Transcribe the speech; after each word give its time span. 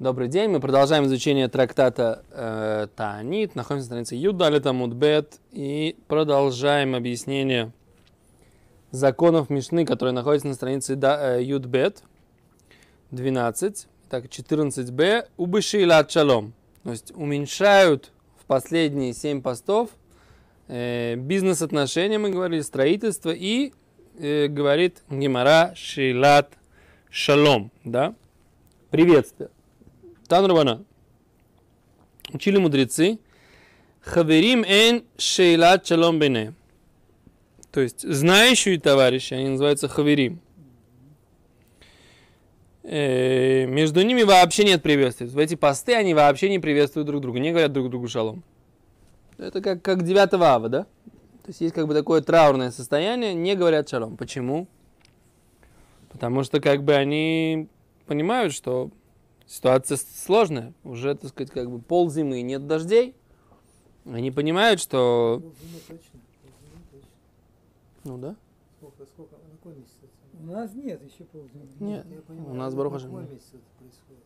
Добрый 0.00 0.26
день, 0.26 0.50
мы 0.50 0.58
продолжаем 0.58 1.04
изучение 1.04 1.46
трактата 1.46 2.24
э, 2.32 2.88
Таанит, 2.96 3.54
находимся 3.54 3.84
на 3.84 4.04
странице 4.04 4.16
Юдали 4.16 4.58
Тамудбет 4.58 5.38
и 5.52 5.96
продолжаем 6.08 6.96
объяснение 6.96 7.70
законов 8.90 9.50
Мишны, 9.50 9.86
которые 9.86 10.12
находятся 10.12 10.48
на 10.48 10.54
странице 10.54 10.96
да, 10.96 11.36
э, 11.36 11.44
Юдбет 11.44 12.02
12, 13.12 13.86
так 14.10 14.24
14b, 14.24 15.28
убышилат 15.36 16.10
шалом, 16.10 16.54
то 16.82 16.90
есть 16.90 17.12
уменьшают 17.14 18.10
в 18.42 18.46
последние 18.46 19.12
7 19.12 19.42
постов 19.42 19.90
э, 20.66 21.14
бизнес-отношения, 21.14 22.18
мы 22.18 22.30
говорили, 22.30 22.62
строительство 22.62 23.30
и 23.30 23.72
э, 24.18 24.48
говорит 24.48 25.04
Гимара 25.08 25.72
Шилат 25.76 26.50
Шалом, 27.10 27.70
да, 27.84 28.16
приветствие. 28.90 29.50
Танрабана. 30.34 30.84
Учили 32.32 32.58
мудрецы. 32.58 33.20
Хаверим 34.00 34.64
эн 34.64 35.04
шейлат 35.16 35.86
шалом 35.86 36.18
бене. 36.18 36.54
То 37.70 37.80
есть 37.80 38.02
знающие 38.02 38.80
товарищи, 38.80 39.32
они 39.34 39.50
называются 39.50 39.86
хаверим. 39.86 40.40
Э, 42.82 43.66
между 43.66 44.02
ними 44.02 44.24
вообще 44.24 44.64
нет 44.64 44.82
приветствия. 44.82 45.28
В 45.28 45.38
эти 45.38 45.54
посты 45.54 45.94
они 45.94 46.14
вообще 46.14 46.50
не 46.50 46.58
приветствуют 46.58 47.06
друг 47.06 47.22
друга, 47.22 47.38
не 47.38 47.50
говорят 47.50 47.72
друг 47.72 47.88
другу 47.88 48.08
шалом. 48.08 48.42
Это 49.38 49.60
как, 49.60 49.82
как 49.82 50.02
9 50.02 50.34
ава, 50.34 50.68
да? 50.68 50.82
То 51.44 51.48
есть 51.48 51.60
есть 51.60 51.74
как 51.76 51.86
бы 51.86 51.94
такое 51.94 52.22
траурное 52.22 52.72
состояние, 52.72 53.34
не 53.34 53.54
говорят 53.54 53.88
шалом. 53.88 54.16
Почему? 54.16 54.66
Потому 56.10 56.42
что 56.42 56.60
как 56.60 56.82
бы 56.82 56.94
они 56.94 57.68
понимают, 58.06 58.52
что 58.52 58.90
Ситуация 59.46 59.96
сложная. 59.98 60.72
Уже, 60.84 61.14
так 61.14 61.30
сказать, 61.30 61.50
как 61.52 61.70
бы 61.70 61.78
пол 61.80 62.10
зимы 62.10 62.40
нет 62.42 62.66
дождей. 62.66 63.14
Они 64.06 64.30
понимают, 64.30 64.80
что... 64.80 65.42
Ну 68.04 68.18
да. 68.18 68.36
Сколько, 68.78 69.06
сколько, 69.06 69.34
на 69.36 69.56
какой 69.56 69.74
месяц? 69.76 69.92
У 70.42 70.46
нас 70.46 70.74
нет 70.74 71.00
еще 71.02 71.24
ползимы. 71.24 71.66
Нет, 71.80 72.04
Я 72.10 72.20
понимаю, 72.22 72.50
у 72.50 72.54
нас 72.54 72.72
на 72.72 72.76
Баруха 72.78 72.98
же- 72.98 73.08
месяц 73.08 73.44
это 73.52 73.62
происходит? 73.78 74.24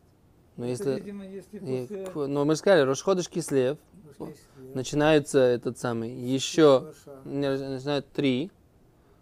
Но 0.56 0.64
Это, 0.64 0.70
если... 0.72 0.94
видимо, 1.00 1.26
если 1.28 1.56
и 1.58 1.86
после... 1.86 2.06
к- 2.06 2.26
но 2.26 2.44
мы 2.44 2.54
же 2.54 2.58
сказали, 2.58 2.80
Рошходыш 2.82 3.28
Кислев, 3.28 3.78
если- 4.18 4.74
начинается 4.74 5.38
этот 5.38 5.78
самый, 5.78 6.10
еще, 6.12 6.92
начинают 7.24 8.08
три, 8.10 8.50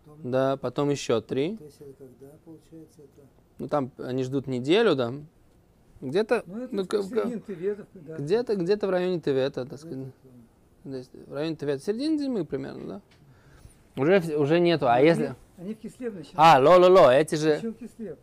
потом- 0.07 0.31
да, 0.31 0.57
потом 0.57 0.89
еще 0.91 1.21
три. 1.21 1.57
То 1.59 1.65
есть 1.65 1.81
это 1.81 1.93
когда 1.99 2.33
получается 2.47 3.03
это? 3.03 3.27
Ну 3.59 3.69
там 3.69 3.91
они 3.99 4.23
ждут 4.23 4.47
неделю, 4.47 4.95
да. 4.97 5.13
Где-то, 6.01 6.43
Ну, 6.47 6.69
ну, 6.71 6.83
ну, 6.83 6.85
Теветов, 6.85 7.87
да. 7.95 8.17
где-то, 8.17 8.57
где-то 8.57 8.87
в 8.87 8.91
районе 8.91 9.21
Тевета, 9.21 9.65
так 9.65 9.79
сказать. 9.79 10.09
Это, 10.85 10.91
То 10.91 10.97
есть 10.97 11.11
в 11.27 11.33
районе 11.33 11.57
Тевета, 11.57 11.83
середине 11.83 12.19
зимы 12.19 12.45
примерно, 12.45 12.87
да. 12.87 13.01
Уже, 14.03 14.37
уже 14.37 14.61
нету, 14.61 14.87
а 14.89 15.01
если... 15.01 15.35
Они 15.57 15.73
в 15.75 15.79
Кислев 15.79 16.13
начинают. 16.15 16.35
А, 16.37 16.59
ло-ло-ло, 16.61 17.11
эти 17.15 17.35
же... 17.37 17.51
Еще 17.53 17.71
в 17.71 17.77
Кислев. 17.79 18.19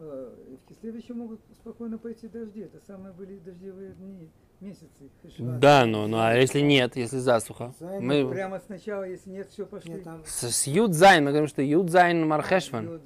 Э, 0.00 0.30
В 0.64 0.68
Кислев 0.68 0.96
еще 0.96 1.12
могут 1.12 1.40
спокойно 1.60 1.98
пойти 1.98 2.28
дожди. 2.28 2.60
Это 2.60 2.78
самые 2.86 3.12
были 3.12 3.38
дождевые 3.44 3.92
дни, 3.92 4.30
месяцы. 4.60 5.10
Хешват. 5.22 5.58
Да, 5.58 5.84
но, 5.84 6.06
ну 6.06 6.18
а 6.18 6.32
если 6.34 6.60
нет, 6.60 6.96
если 6.96 7.18
засуха? 7.18 7.74
Займ, 7.78 8.06
Мы 8.06 8.26
Прямо 8.30 8.58
сначала, 8.60 9.02
если 9.02 9.28
нет, 9.28 9.50
все 9.50 9.66
пошли. 9.66 9.92
Нет, 9.92 10.04
там 10.04 10.22
с, 10.24 10.50
с 10.50 10.66
Юдзайн, 10.66 11.24
мы 11.24 11.30
говорим, 11.30 11.48
что 11.48 11.60
Юдзайн 11.60 12.26
Мархешван. 12.26 12.84
Йод, 12.86 13.02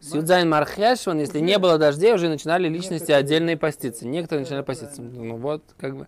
за- 0.00 0.10
С 0.10 0.14
Юдзайн 0.14 0.48
Мархешван, 0.48 1.18
если 1.18 1.40
не 1.40 1.58
было 1.58 1.78
дождей, 1.78 2.12
уже 2.14 2.28
начинали 2.28 2.68
личности 2.68 3.12
отдельные 3.12 3.56
поститься. 3.56 4.06
Некоторые 4.06 4.44
начинали 4.44 4.62
поститься. 4.62 5.02
Ну 5.02 5.36
вот, 5.36 5.62
как 5.78 5.96
бы. 5.96 6.06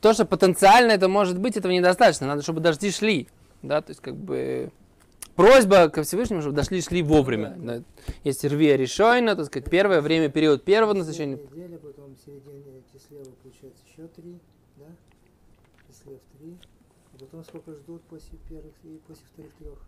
То, 0.00 0.12
что 0.12 0.24
потенциально 0.24 0.92
это 0.92 1.08
может 1.08 1.38
быть, 1.38 1.56
этого 1.56 1.70
недостаточно. 1.72 2.26
Надо, 2.26 2.42
чтобы 2.42 2.60
дожди 2.60 2.90
шли. 2.90 3.28
Да, 3.62 3.80
то 3.80 3.90
есть, 3.90 4.00
как 4.00 4.16
бы, 4.16 4.70
просьба 5.36 5.88
ко 5.88 6.02
Всевышнему, 6.02 6.40
чтобы 6.40 6.56
дошли, 6.56 6.80
шли 6.80 7.02
вовремя. 7.02 7.54
Да. 7.58 7.82
Есть 8.24 8.44
рви 8.44 8.76
решойно, 8.76 9.36
так 9.36 9.46
сказать, 9.46 9.68
первое 9.70 10.00
время, 10.00 10.28
период 10.28 10.64
первого 10.64 10.94
назначения. 10.94 11.36
неделя, 11.36 11.78
потом 11.78 12.14
в 12.14 12.18
середине 12.24 12.82
Кислева 12.92 13.24
получается 13.42 13.82
еще 13.86 14.08
три, 14.08 14.38
да? 14.76 14.86
Кислев 15.88 16.18
три. 16.38 16.56
А 17.14 17.18
потом 17.18 17.44
сколько 17.44 17.72
ждут 17.72 18.02
после 18.02 18.38
первых 18.48 18.72
и 18.84 19.00
после 19.06 19.24
вторых 19.32 19.52
трех? 19.54 19.78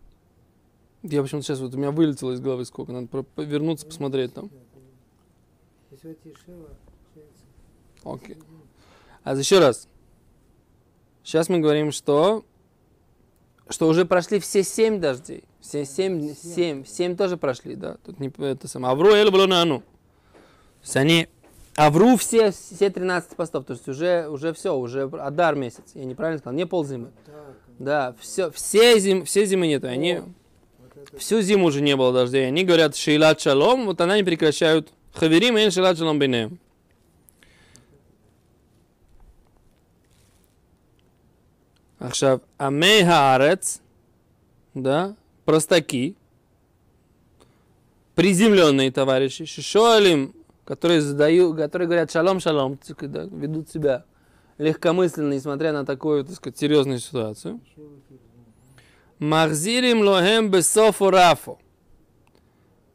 Я 1.03 1.21
почему-то 1.23 1.45
сейчас 1.45 1.59
вот 1.59 1.73
у 1.73 1.77
меня 1.77 1.91
вылетело 1.91 2.31
из 2.31 2.39
головы 2.39 2.65
сколько. 2.65 2.91
Надо 2.91 3.25
вернуться, 3.37 3.85
посмотреть 3.85 4.33
там. 4.33 4.49
Да, 5.89 5.97
Окей. 8.03 8.35
середина. 8.35 8.45
А 9.23 9.35
еще 9.35 9.59
раз. 9.59 9.87
Сейчас 11.23 11.49
мы 11.49 11.59
говорим, 11.59 11.91
что 11.91 12.43
что 13.69 13.87
уже 13.87 14.05
прошли 14.05 14.39
все 14.39 14.63
семь 14.63 14.99
дождей. 14.99 15.43
Все 15.59 15.85
семь, 15.85 16.35
семь, 16.35 16.85
семь 16.85 17.15
тоже 17.15 17.37
прошли, 17.37 17.75
да. 17.75 17.97
Тут 18.03 18.19
не 18.19 18.31
это 18.39 18.67
самое. 18.67 18.93
Авру 18.93 19.11
эль 19.11 19.31
блонану. 19.31 19.79
То 19.79 19.85
есть 20.83 20.97
они 20.97 21.27
Авру 21.75 22.17
все, 22.17 22.51
все 22.51 22.89
13 22.89 23.35
постов. 23.35 23.65
То 23.65 23.73
есть 23.73 23.87
уже, 23.87 24.27
уже 24.27 24.53
все, 24.53 24.75
уже 24.75 25.03
Адар 25.03 25.55
месяц. 25.55 25.91
Я 25.93 26.05
неправильно 26.05 26.39
сказал, 26.39 26.55
не 26.55 26.65
ползимы. 26.65 27.11
Так, 27.25 27.55
Да, 27.79 28.15
все, 28.19 28.51
все, 28.51 28.99
зим, 28.99 29.25
все 29.25 29.45
зимы 29.45 29.67
нету. 29.67 29.87
Они, 29.87 30.21
Всю 31.17 31.41
зиму 31.41 31.67
уже 31.67 31.81
не 31.81 31.95
было 31.95 32.11
дождей. 32.13 32.47
Они 32.47 32.63
говорят 32.63 32.95
Шейлат 32.95 33.41
Шалом, 33.41 33.85
вот 33.85 34.01
она 34.01 34.17
не 34.17 34.23
прекращают. 34.23 34.89
Хаверим 35.13 35.57
и 35.57 35.69
Шейлат 35.69 35.97
Шалом 35.97 36.19
Бинеем. 36.19 36.59
Ахшав, 41.99 42.41
Амей 42.57 43.03
арец, 43.03 43.79
да, 44.73 45.15
простаки, 45.45 46.15
приземленные 48.15 48.91
товарищи, 48.91 49.45
Шишолим, 49.45 50.33
которые 50.65 51.01
задают, 51.01 51.57
которые 51.57 51.87
говорят 51.87 52.11
шалом, 52.11 52.39
шалом, 52.39 52.79
ведут 52.99 53.69
себя 53.69 54.05
легкомысленно, 54.57 55.33
несмотря 55.33 55.73
на 55.73 55.85
такую, 55.85 56.25
так 56.25 56.35
сказать, 56.35 56.57
серьезную 56.57 56.99
ситуацию. 56.99 57.59
Махзирим 59.21 60.01
лохем 60.01 60.49
бесофу 60.49 61.11
рафу. 61.11 61.59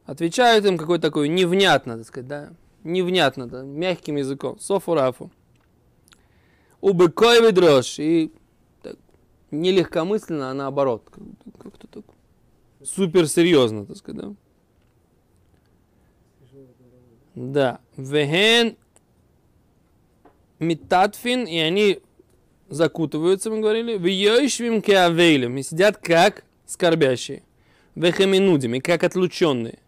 Отвечают 0.05 0.65
им 0.65 0.77
какой-то 0.77 1.07
такой 1.07 1.29
невнятно, 1.29 1.97
так 1.97 2.05
сказать, 2.05 2.27
да, 2.27 2.49
невнятно, 2.83 3.47
да, 3.47 3.63
мягким 3.63 4.17
языком, 4.17 4.59
софу 4.59 4.93
рафу. 4.93 5.31
Убыкой 6.81 7.39
ведрош, 7.41 7.97
и 7.99 8.33
так, 8.81 8.97
не 9.51 9.71
а 9.79 10.53
наоборот, 10.53 11.09
как- 11.09 11.63
как-то 11.63 11.87
так 11.87 12.03
супер 12.83 13.29
серьезно, 13.29 13.85
так 13.85 13.95
сказать, 13.95 14.21
да. 14.21 14.35
Да. 17.35 17.79
Вехен 17.95 18.75
митатфин, 20.59 21.45
и 21.45 21.57
они 21.57 22.01
закутываются, 22.69 23.49
мы 23.49 23.59
говорили, 23.59 23.97
в 23.97 24.05
йойшвим 24.05 24.81
кеавейлем, 24.81 25.57
и 25.57 25.63
сидят 25.63 25.97
как 25.97 26.43
скорбящие. 26.65 27.43
Вехеминудим, 27.95 28.75
и 28.75 28.79
как 28.79 29.03
отлученные. 29.03 29.79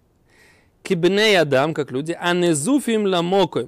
Кибней 0.84 1.40
адам, 1.40 1.74
как 1.74 1.92
люди, 1.92 2.18
а 2.20 2.34
незуфим 2.34 3.06
ламокой, 3.06 3.68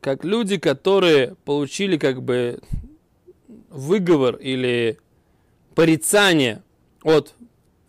как 0.00 0.24
люди, 0.24 0.58
которые 0.58 1.34
получили 1.44 1.96
как 1.96 2.22
бы 2.22 2.60
выговор 3.70 4.36
или 4.36 4.98
порицание 5.74 6.62
от 7.02 7.34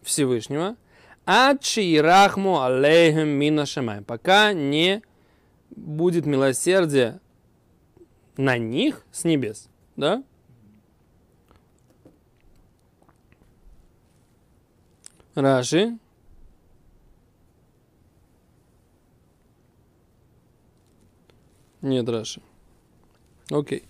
Всевышнего, 0.01 0.77
Ачи 1.25 1.99
рахму 1.99 2.61
алейхем 2.61 3.27
мина 3.27 3.65
шамай. 3.65 4.01
Пока 4.01 4.53
не 4.53 5.01
будет 5.71 6.25
милосердие 6.27 7.19
на 8.37 8.57
них 8.57 9.05
с 9.11 9.23
небес. 9.23 9.69
Да? 9.95 10.23
Раши. 15.35 15.97
Нет, 21.81 22.09
Раши. 22.09 22.41
Окей. 23.51 23.83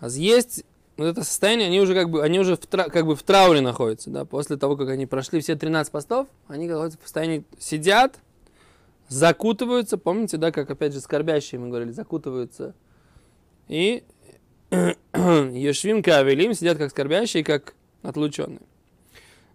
А 0.00 0.08
есть 0.08 0.64
вот 0.96 1.06
это 1.06 1.24
состояние, 1.24 1.68
они 1.68 1.80
уже 1.80 1.94
как 1.94 2.10
бы, 2.10 2.22
они 2.22 2.38
уже 2.38 2.56
в, 2.56 2.66
тра- 2.66 2.88
как 2.88 3.06
бы 3.06 3.16
в 3.16 3.22
трауре 3.22 3.60
находятся, 3.60 4.10
да, 4.10 4.24
после 4.24 4.56
того, 4.56 4.76
как 4.76 4.88
они 4.88 5.06
прошли 5.06 5.40
все 5.40 5.56
13 5.56 5.90
постов, 5.92 6.28
они 6.46 6.68
находятся 6.68 6.98
в 6.98 7.02
состоянии, 7.02 7.44
сидят, 7.58 8.18
закутываются, 9.08 9.98
помните, 9.98 10.36
да, 10.36 10.52
как 10.52 10.70
опять 10.70 10.92
же 10.92 11.00
скорбящие, 11.00 11.60
мы 11.60 11.68
говорили, 11.68 11.90
закутываются, 11.90 12.74
и 13.68 14.02
Ешвим 14.70 16.02
Кавелим 16.02 16.54
сидят 16.54 16.78
как 16.78 16.90
скорбящие, 16.90 17.44
как 17.44 17.74
отлученные. 18.02 18.60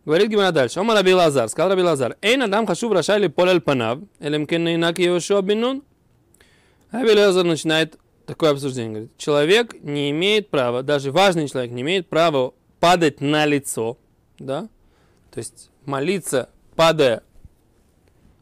Говорит 0.05 0.29
Гимара 0.29 0.51
дальше. 0.51 0.79
Омар 0.79 0.97
Раби 0.97 1.13
Лазар, 1.13 1.49
сказал 1.49 1.71
Раби 1.71 1.83
Лазар, 1.83 2.17
Эйн 2.21 2.41
адам 2.43 2.65
хашув 2.65 2.91
рашай 2.93 3.19
ли 3.19 3.27
поль 3.27 3.49
аль 3.49 3.61
панав, 3.61 3.99
элем 4.19 4.47
кен 4.47 4.63
нейнак 4.63 4.99
Йошуа 4.99 5.41
бен 5.41 5.59
Нун. 5.59 5.83
Абелезер 6.91 7.43
начинает 7.43 7.99
такое 8.25 8.51
обсуждение. 8.51 8.89
Говорит, 8.89 9.17
человек 9.17 9.75
не 9.81 10.09
имеет 10.11 10.49
права, 10.49 10.81
даже 10.81 11.11
важный 11.11 11.47
человек 11.47 11.71
не 11.71 11.81
имеет 11.81 12.07
права 12.07 12.53
падать 12.79 13.21
на 13.21 13.45
лицо, 13.45 13.97
да, 14.39 14.69
то 15.31 15.37
есть 15.37 15.69
молиться, 15.85 16.49
падая 16.75 17.23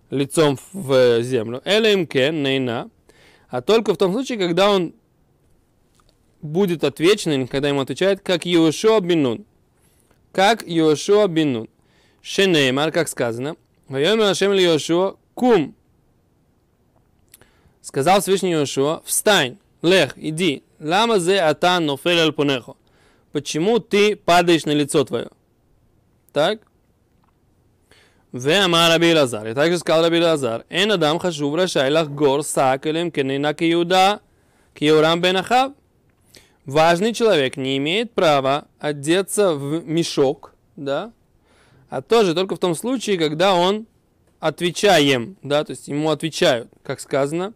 лицом 0.09 0.57
в 0.71 1.21
землю. 1.21 1.61
Элемке, 1.65 2.31
нейна, 2.31 2.89
а 3.49 3.61
только 3.61 3.93
в 3.93 3.97
том 3.97 4.13
случае, 4.13 4.37
когда 4.37 4.71
он 4.71 4.93
будет 6.42 6.84
отвечен, 6.84 7.46
когда 7.46 7.68
ему 7.68 7.80
отвечает, 7.80 8.20
как 8.20 8.44
Йошуа 8.44 9.00
бин 9.00 9.46
Как 10.32 10.66
Йошуа 10.66 11.28
бин 11.28 11.52
Нун. 11.52 11.68
Шенеймар, 12.20 12.92
как 12.92 13.08
сказано, 13.08 13.56
Вайомер 13.88 14.24
Ашем 14.24 14.52
ли 14.52 14.64
Йошуа, 14.64 15.16
кум. 15.34 15.74
Сказал 17.80 18.20
Всевышний 18.20 18.52
Йошуа, 18.52 19.02
встань, 19.04 19.58
лех, 19.82 20.12
иди, 20.16 20.62
лама 20.78 21.18
зе 21.18 21.40
ата 21.40 21.80
нофель 21.80 22.18
аль 22.18 22.32
понехо. 22.32 22.74
Почему 23.32 23.78
ты 23.78 24.14
падаешь 24.14 24.66
на 24.66 24.72
лицо 24.72 25.04
твое? 25.04 25.30
Так? 26.32 26.60
ואמר 28.34 28.92
רבי 28.94 29.12
אלעזר, 29.12 29.54
также 29.54 29.78
сказал 29.78 30.04
רבי 30.04 30.18
אלעזר, 30.18 30.58
אין 30.70 30.90
אדם 30.90 31.18
חשוב 31.18 31.54
רשאי 31.54 31.90
לחגור 31.90 32.42
שק 32.42 32.82
אלא 32.86 33.02
אם 33.02 33.10
כן 33.10 33.30
אינה 33.30 33.52
כיהודה, 33.52 34.14
כיהורם 34.74 35.20
בן 35.20 35.36
אחאב. 35.36 35.70
Важный 36.67 37.13
человек 37.13 37.55
не 37.55 37.77
имеет 37.77 38.11
права 38.11 38.67
одеться 38.77 39.53
в 39.53 39.87
мешок, 39.87 40.53
да, 40.75 41.13
а 41.89 42.01
тоже 42.01 42.35
только 42.35 42.57
в 42.57 42.59
том 42.59 42.75
случае, 42.75 43.17
когда 43.17 43.55
он 43.55 43.87
отвечаем, 44.41 45.37
да, 45.43 45.63
то 45.63 45.71
есть 45.71 45.87
ему 45.87 46.09
отвечают, 46.09 46.69
как 46.83 46.99
сказано, 46.99 47.53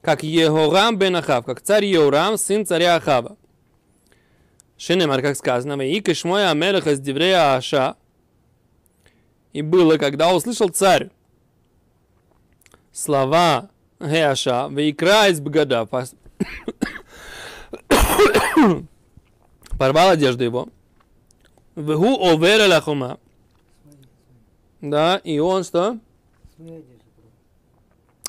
как 0.00 0.24
Егорам 0.24 0.98
бен 0.98 1.14
Ахав, 1.14 1.44
как 1.44 1.60
царь 1.60 1.84
Еурам, 1.84 2.36
сын 2.36 2.66
царя 2.66 2.96
Ахава. 2.96 3.36
Шенемар, 4.76 5.22
как 5.22 5.36
сказано, 5.36 5.80
и 5.80 6.00
кишмоя 6.00 6.50
амелеха 6.50 6.96
с 6.96 6.98
деврея 6.98 7.54
Аша, 7.54 7.94
и 9.52 9.62
было, 9.62 9.98
когда 9.98 10.34
услышал 10.34 10.68
царь 10.68 11.10
слова 12.90 13.70
Геаша, 14.00 14.66
Вейкра 14.68 15.28
из 15.28 15.40
Бгада, 15.40 15.88
порвал 19.78 20.10
одежду 20.10 20.44
его, 20.44 20.68
Вегу 21.76 22.18
овер 22.20 22.68
лахума, 22.68 23.18
да, 24.80 25.20
и 25.24 25.38
он 25.38 25.64
что? 25.64 25.98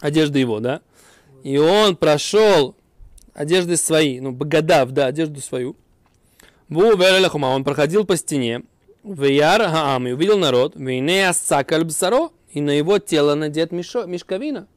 Одежда 0.02 0.40
его, 0.40 0.60
да? 0.60 0.82
И 1.44 1.58
он 1.58 1.96
прошел 1.96 2.76
одежды 3.34 3.78
свои, 3.78 4.20
ну, 4.20 4.32
Бгадав, 4.32 4.92
да, 4.92 5.08
одежду 5.08 5.42
свою. 5.42 5.76
Ву 6.68 6.92
овер 6.92 7.22
лахума, 7.22 7.48
он 7.48 7.64
проходил 7.64 8.06
по 8.06 8.18
стене, 8.18 8.64
Вияр 9.04 9.62
Хаам, 9.62 10.08
и 10.08 10.12
увидел 10.12 10.38
народ, 10.38 10.76
Вейне 10.76 11.30
Асакаль 11.30 11.84
Бсаро, 11.84 12.30
и 12.52 12.62
на 12.62 12.72
его 12.72 13.00
тело 13.00 13.36
надет 13.36 13.72
мешковина. 13.72 14.68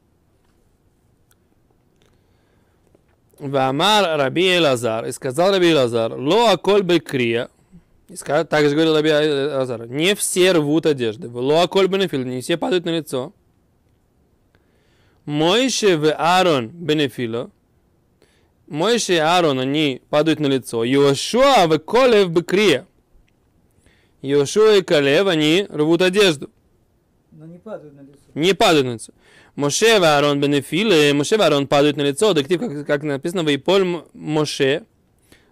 Вамар 3.39 4.17
Раби 4.17 4.57
Элазар, 4.57 5.05
и 5.05 5.11
сказал 5.11 5.51
Раби 5.51 5.71
Элазар, 5.71 6.13
Ло 6.13 6.51
Аколь 6.51 6.83
Бекрия, 6.83 7.49
и 8.07 8.15
сказал, 8.15 8.45
так 8.45 8.65
же 8.65 8.75
говорил 8.75 8.95
Раби 8.95 9.09
Элазар, 9.09 9.87
не 9.87 10.15
все 10.15 10.51
рвут 10.51 10.85
одежды, 10.85 11.29
Ло 11.29 11.63
Аколь 11.63 11.87
Бенефил, 11.87 12.23
не 12.23 12.41
все 12.41 12.57
падают 12.57 12.85
на 12.85 12.97
лицо. 12.97 13.33
Мойше 15.25 15.97
в 15.97 16.11
Аарон 16.11 16.67
Бенефило, 16.67 17.49
Мойше 18.67 19.13
и 19.13 19.17
Аарон, 19.17 19.59
они 19.59 20.01
падают 20.09 20.39
на 20.39 20.47
лицо. 20.47 20.83
Йошуа 20.83 21.67
в 21.67 21.79
Колев 21.79 22.29
Бекрия, 22.29 22.87
Йошуа 24.21 24.77
и 24.77 24.81
Калев, 24.81 25.27
они 25.27 25.67
рвут 25.69 26.01
одежду. 26.01 26.49
Но 27.31 27.45
не 27.45 27.57
падают 27.57 27.93
на 27.95 28.01
лицо. 28.01 28.12
Не 28.35 28.53
падают 28.53 28.85
на 28.85 28.93
лицо. 28.93 29.13
Моше 29.55 29.85
и 29.85 30.03
Аарон 30.03 30.39
бенефилы, 30.39 31.13
Моше 31.13 31.35
и 31.35 31.39
Аарон 31.39 31.67
падают 31.67 31.97
на 31.97 32.01
лицо, 32.01 32.33
дектив, 32.33 32.59
как, 32.59 32.87
как 32.87 33.03
написано, 33.03 33.41
Вейполь 33.41 34.03
Моше, 34.13 34.83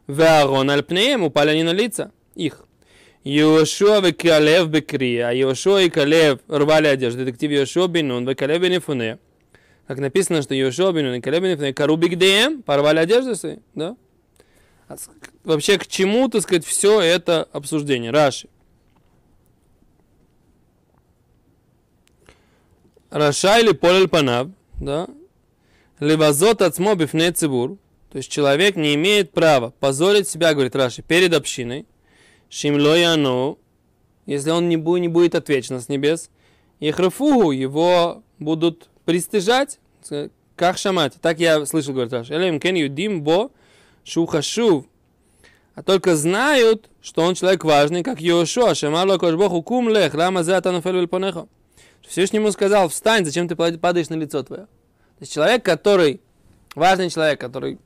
в 0.07 0.21
Аарон 0.21 0.69
альпнеем, 0.69 1.23
упали 1.23 1.51
они 1.51 1.63
на 1.63 1.73
лица 1.73 2.11
их. 2.35 2.65
Йошуа 3.23 4.07
и 4.07 4.11
Калев 4.11 4.69
бекрия, 4.69 5.27
а 5.27 5.33
Йошуа 5.33 5.83
и 5.83 5.89
Калев 5.89 6.39
рвали 6.47 6.87
одежду, 6.87 7.23
дектив 7.23 7.51
Йошуа 7.51 7.87
бенун, 7.87 8.25
в 8.25 8.33
Калев 8.33 8.61
бенефуне. 8.61 9.19
Как 9.87 9.99
написано, 9.99 10.41
что 10.41 10.55
Йошуа 10.55 10.91
бенун 10.91 11.15
и 11.15 11.21
Калев 11.21 11.43
бенефуне, 11.43 11.73
кару 11.73 11.95
бигдеем, 11.97 12.63
порвали 12.63 12.97
одежду 12.97 13.35
свои, 13.35 13.57
да? 13.75 13.95
А 14.87 14.95
Вообще, 15.43 15.77
к 15.77 15.85
чему, 15.85 16.27
так 16.29 16.41
сказать, 16.41 16.65
все 16.65 16.99
это 16.99 17.47
обсуждение? 17.51 18.11
Раши. 18.11 18.47
Рашай 23.11 23.61
или 23.61 23.73
полель 23.73 24.07
панав, 24.07 24.47
да, 24.79 25.07
левазот 25.99 26.61
ацмо 26.61 26.95
бифне 26.95 27.31
цибур, 27.31 27.77
то 28.09 28.17
есть 28.17 28.31
человек 28.31 28.75
не 28.77 28.95
имеет 28.95 29.31
права 29.31 29.73
позорить 29.79 30.27
себя, 30.27 30.53
говорит 30.53 30.75
Раши, 30.75 31.01
перед 31.03 31.33
общиной, 31.33 31.85
шимло 32.49 32.97
яну, 32.97 33.59
если 34.25 34.49
он 34.49 34.69
не 34.69 34.77
будет, 34.77 35.01
не 35.01 35.07
будет 35.09 35.35
отвечен 35.35 35.79
с 35.79 35.89
небес, 35.89 36.29
и 36.79 36.89
храфугу 36.91 37.51
его 37.51 38.23
будут 38.39 38.89
пристыжать, 39.03 39.79
как 40.55 40.77
шамать. 40.77 41.13
Так 41.21 41.39
я 41.39 41.65
слышал, 41.65 41.93
говорит 41.93 42.13
Раши. 42.13 42.33
Элем 42.33 42.59
кен 42.59 42.75
юдим 42.75 43.23
бо 43.23 43.51
шухашув. 44.05 44.85
А 45.75 45.83
только 45.83 46.15
знают, 46.15 46.89
что 47.01 47.23
он 47.23 47.35
человек 47.35 47.63
важный, 47.63 48.03
как 48.03 48.21
Йошуа, 48.21 48.75
шамарло 48.75 49.17
кошбоху 49.17 49.61
кум 49.63 49.89
лех, 49.89 50.13
лама 50.13 50.43
зе 50.43 50.55
атану 50.55 50.81
понехо. 50.81 51.47
Всевышнему 52.07 52.51
сказал, 52.51 52.89
встань, 52.89 53.25
зачем 53.25 53.47
ты 53.47 53.55
падаешь 53.55 54.09
на 54.09 54.15
лицо 54.15 54.43
твое. 54.43 54.63
То 54.63 55.21
есть 55.21 55.33
человек, 55.33 55.63
который, 55.63 56.21
важный 56.75 57.09
человек, 57.09 57.39
который 57.39 57.79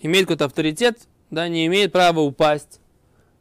имеет 0.00 0.26
какой-то 0.26 0.46
авторитет, 0.46 1.00
да, 1.30 1.48
не 1.48 1.66
имеет 1.66 1.92
права 1.92 2.20
упасть 2.20 2.80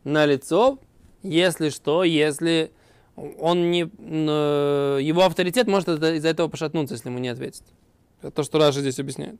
на 0.04 0.26
лицо, 0.26 0.80
если 1.24 1.70
что, 1.70 2.04
если 2.04 2.72
он 3.16 3.72
не, 3.72 3.90
э, 3.98 5.00
его 5.02 5.24
авторитет 5.24 5.68
может 5.68 5.90
из-за 5.90 6.28
этого 6.28 6.48
пошатнуться, 6.48 6.96
если 6.96 7.10
ему 7.10 7.20
не 7.20 7.30
ответить. 7.30 7.64
Это 8.22 8.32
то, 8.32 8.44
что 8.44 8.60
Раша 8.60 8.82
здесь 8.82 9.00
объясняет. 9.00 9.40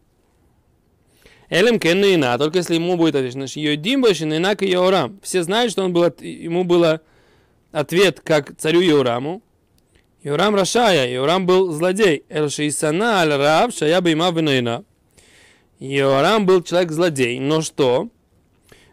Элем 1.50 1.80
кенна, 1.80 2.38
только 2.38 2.60
если 2.60 2.76
ему 2.76 2.96
будет 2.96 3.16
отвечено. 3.16 3.46
Йодим 3.48 4.06
инак 4.06 4.64
и 4.64 4.70
Йорам. 4.70 5.20
Все 5.22 5.44
знают, 5.44 5.72
что 5.72 5.84
он 5.84 5.92
был, 5.92 6.04
ему 6.20 6.64
было 6.64 7.02
ответ 7.72 8.22
как 8.22 8.56
царю 8.58 8.80
Йораму. 8.80 9.42
יורם 10.24 10.54
רשע 10.54 10.82
היה, 10.82 11.10
Йорам 11.10 11.48
был 11.48 11.72
злодей. 11.72 12.26
אלא 12.30 12.50
שהתענה 12.50 13.22
על 13.22 13.34
רעב, 13.34 13.74
שהיה 13.74 14.02
בימיו 14.02 14.30
ונענה. 14.32 14.86
Йорам 15.80 16.46
был 16.46 16.62
человек 16.62 16.92
злодей. 16.92 17.40
Но 17.40 17.62
что? 17.62 18.10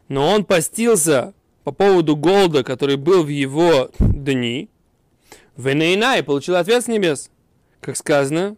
Но 0.08 0.26
он 0.26 0.46
постился 0.46 1.34
по 1.64 1.72
поводу 1.72 2.16
голода, 2.16 2.64
который 2.64 2.96
был 2.96 3.24
в 3.24 3.28
его 3.28 3.90
дни. 3.98 4.70
ונענה 5.56 6.16
и 6.16 6.22
получил 6.22 6.56
ответ 6.56 6.84
с 6.84 6.88
небес. 6.88 7.30
Как 7.80 7.96
сказано, 7.96 8.56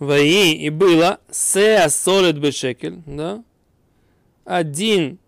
ויהי 0.00 0.54
и 0.54 0.70
было 0.70 1.20
סאה 1.30 1.88
סולת 1.88 2.36
בשקל, 2.36 3.00
да? 3.06 3.44
Один, 4.44 5.20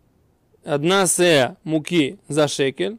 одна 0.65 1.07
сеа 1.07 1.57
муки 1.63 2.19
за 2.27 2.49
шекель. 2.49 2.99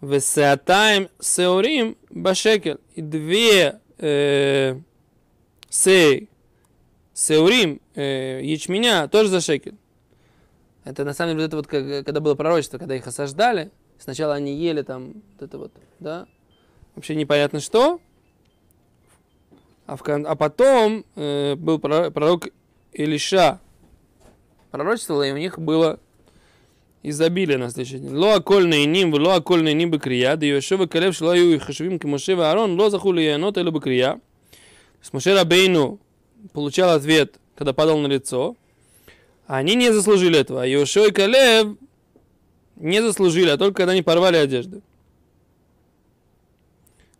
Весеатаем 0.00 1.08
сеорим 1.18 1.96
башекель. 2.08 2.78
И 2.94 3.02
две 3.02 3.80
э, 3.98 4.80
сеи, 5.68 6.28
сеорим, 7.12 7.80
э, 7.94 8.40
ячменя 8.42 9.08
тоже 9.08 9.28
за 9.28 9.40
шекель. 9.40 9.76
Это 10.84 11.04
на 11.04 11.12
самом 11.12 11.34
деле 11.34 11.46
это 11.46 11.56
вот, 11.56 11.66
как- 11.66 12.06
когда 12.06 12.20
было 12.20 12.34
пророчество, 12.34 12.78
когда 12.78 12.96
их 12.96 13.06
осаждали, 13.06 13.70
сначала 13.98 14.34
они 14.34 14.56
ели 14.56 14.82
там 14.82 15.22
вот 15.34 15.42
это 15.42 15.58
вот, 15.58 15.72
да, 15.98 16.26
вообще 16.94 17.14
непонятно 17.14 17.60
что, 17.60 18.00
а, 19.86 19.96
в 19.96 20.02
а 20.08 20.36
потом 20.36 21.04
э, 21.16 21.56
был 21.56 21.78
пророк, 21.78 22.48
Илиша. 22.92 23.60
Пророчествовал, 24.70 25.24
и 25.24 25.32
у 25.32 25.36
них 25.36 25.58
было 25.58 25.98
изобилие 27.02 27.58
на 27.58 27.70
следующий 27.70 27.98
день. 27.98 28.14
Ло 28.14 28.34
акольный 28.34 28.84
ним, 28.84 29.14
ло 29.14 29.36
акольный 29.36 29.74
ним 29.74 29.90
бекрия, 29.90 30.36
да 30.36 30.46
Йошуа 30.46 30.86
калев 30.86 31.14
шло 31.14 31.34
ю 31.34 31.58
хашвим 31.58 31.98
Моше 32.04 32.32
Аарон, 32.32 32.78
ло 32.78 32.90
захули 32.90 33.22
янот 33.22 33.56
или 33.58 33.70
бекрия. 33.70 34.14
То 34.14 34.20
есть 35.00 35.12
Моше 35.12 35.34
Рабейну 35.34 35.98
получал 36.52 36.90
ответ, 36.90 37.36
когда 37.54 37.72
падал 37.72 37.98
на 37.98 38.06
лицо, 38.06 38.56
они 39.46 39.74
не 39.74 39.92
заслужили 39.92 40.38
этого. 40.38 40.62
А 40.62 40.66
Йошуа 40.66 41.08
и 41.08 41.10
Калев 41.10 41.76
не 42.76 43.02
заслужили, 43.02 43.48
а 43.48 43.56
только 43.56 43.78
когда 43.78 43.92
они 43.92 44.02
порвали 44.02 44.36
одежды. 44.36 44.82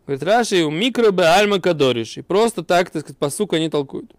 Говорит, 0.05 0.23
Раши, 0.23 0.63
у 0.63 0.71
микробе 0.71 1.23
альма 1.23 1.59
кадориш. 1.59 2.17
И 2.17 2.21
просто 2.21 2.63
так, 2.63 2.89
так 2.89 3.03
сказать, 3.03 3.17
по 3.17 3.29
суку 3.29 3.55
они 3.55 3.69
толкуют. 3.69 4.11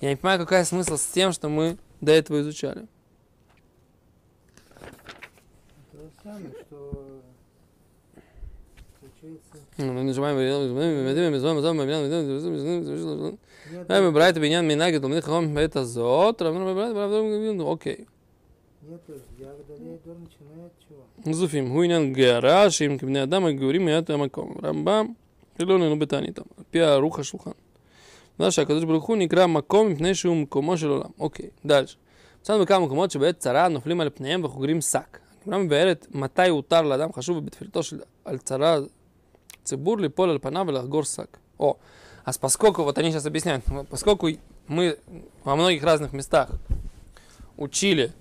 Я 0.00 0.10
не 0.10 0.16
понимаю, 0.16 0.40
какой 0.40 0.64
смысл 0.64 0.96
с 0.96 1.06
тем, 1.06 1.32
что 1.32 1.48
мы 1.48 1.78
до 2.00 2.12
этого 2.12 2.40
изучали. 2.40 2.86
То 5.92 5.98
самое, 6.22 6.52
что 6.66 7.22
мы 9.78 10.02
нажимаем 10.02 10.36
Брайт 14.12 14.38
Биньян 14.40 14.66
Минаги, 14.66 14.98
Талмин 14.98 15.20
Хахам, 15.22 15.56
это 15.58 15.84
Зот, 15.84 16.42
Рамир 16.42 16.74
Брайт, 16.74 16.94
Брайт, 16.94 17.60
окей. 17.60 18.06
Нет, 18.82 19.00
я 19.38 19.52
далее 19.68 19.98
Гор 20.04 20.16
начинает 20.18 20.72
чего? 20.86 21.34
Зуфим, 21.34 21.72
Хуйнян 21.72 22.12
Гараш, 22.12 22.80
им 22.82 22.98
говорим 22.98 23.22
Адама, 23.24 23.52
Гурим, 23.52 23.88
Ят 23.88 24.08
Амаком, 24.10 24.58
Рамбам, 24.60 25.16
Илон 25.58 25.82
и 25.82 25.96
Бетани 25.96 26.30
там, 26.30 26.46
Пиа 26.70 27.00
Руха 27.00 27.24
Шулхан. 27.24 27.54
Наша 28.38 28.64
Кадыш 28.64 28.84
Бруху, 28.84 29.16
Никра 29.16 29.48
Маком, 29.48 29.96
Пнешиум, 29.96 30.46
Комошелолам, 30.46 31.14
окей, 31.18 31.52
дальше. 31.64 31.98
מקומו 32.49 32.53
של 32.53 32.59
עולם. 32.59 32.61
אוקיי, 32.61 32.61
דלש. 32.61 32.61
מצאנו 32.61 32.61
בכמה 32.61 32.85
מקומות 32.85 33.11
שבעת 33.11 33.39
צרה 33.39 33.67
נופלים 33.67 34.01
על 34.01 34.09
פניהם 34.09 34.43
וחוגרים 34.43 34.81
שק. 34.81 35.19
הגמרא 35.41 35.59
מבארת 35.59 36.07
מתי 36.11 36.49
הותר 36.49 36.81
לאדם 36.81 37.13
חשוב 37.13 37.45
בתפילתו 37.45 37.83
של 37.83 37.99
על 38.25 38.37
צרה 38.37 38.79
ציבור 39.63 39.97
ליפול 39.97 40.29
על 40.29 40.37
פניו 40.41 40.65
ולחגור 40.67 41.03
שק. 41.03 41.37
О, 41.59 41.73
а 42.25 42.31
поскольку, 42.41 42.83
вот 42.83 42.97
они 42.97 43.11
сейчас 43.11 43.25
объясняют, 43.25 43.63
поскольку 43.89 44.29
мы 44.67 44.97
во 45.43 45.55
многих 45.55 45.83
разных 45.83 46.11
местах 46.11 46.49
учили, 47.57 48.11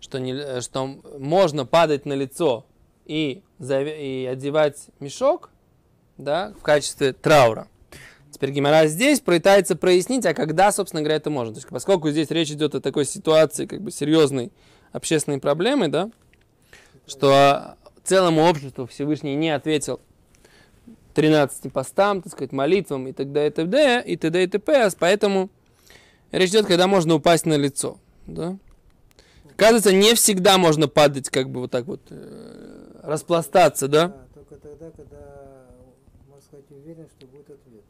что, 0.00 0.18
не, 0.18 0.60
что 0.60 0.98
можно 1.18 1.64
падать 1.64 2.06
на 2.06 2.14
лицо 2.14 2.64
и, 3.04 3.42
зави- 3.60 3.98
и 3.98 4.26
одевать 4.26 4.88
мешок, 5.00 5.50
да, 6.16 6.52
в 6.58 6.62
качестве 6.62 7.12
траура. 7.12 7.68
Теперь 8.33 8.49
Гимара 8.49 8.87
здесь 8.87 9.19
пытается 9.19 9.75
прояснить, 9.75 10.25
а 10.25 10.33
когда, 10.33 10.71
собственно 10.71 11.03
говоря, 11.03 11.17
это 11.17 11.29
можно. 11.29 11.53
То 11.53 11.59
есть, 11.59 11.69
поскольку 11.69 12.09
здесь 12.09 12.31
речь 12.31 12.49
идет 12.49 12.73
о 12.73 12.81
такой 12.81 13.05
ситуации, 13.05 13.67
как 13.67 13.81
бы 13.81 13.91
серьезной 13.91 14.51
общественной 14.91 15.39
проблемы, 15.39 15.87
да, 15.87 16.09
что 17.05 17.75
целому 18.03 18.41
обществу 18.41 18.87
Всевышний 18.87 19.35
не 19.35 19.51
ответил 19.51 19.99
13 21.13 21.71
постам, 21.71 22.23
так 22.23 22.31
сказать, 22.31 22.51
молитвам 22.51 23.07
и 23.07 23.13
т.д. 23.13 23.47
и 23.47 23.49
т.д. 23.51 24.03
и 24.03 24.17
т.д. 24.17 24.43
и 24.43 24.47
т.п. 24.47 24.89
Поэтому 24.97 25.51
речь 26.31 26.49
идет, 26.49 26.65
когда 26.65 26.87
можно 26.87 27.13
упасть 27.13 27.45
на 27.45 27.53
лицо, 27.53 27.99
да. 28.25 28.57
Оказывается, 29.51 29.93
не 29.93 30.15
всегда 30.15 30.57
можно 30.57 30.87
падать, 30.87 31.29
как 31.29 31.51
бы 31.51 31.61
вот 31.61 31.71
так 31.71 31.85
вот, 31.85 32.01
э, 32.09 32.99
распластаться, 33.03 33.87
да? 33.87 34.07
Да, 34.07 34.25
только 34.33 34.55
тогда, 34.55 34.89
когда, 34.89 35.19
можно 36.27 36.41
сказать, 36.41 36.65
уверен, 36.71 37.07
что 37.15 37.27
будет 37.27 37.51
ответ. 37.51 37.83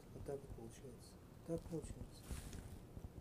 Вот 1.49 1.61
так 1.61 1.73
вот 1.73 1.83
получается. 1.83 2.23
Так 2.33 3.21